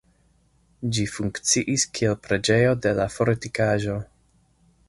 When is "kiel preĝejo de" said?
1.99-2.97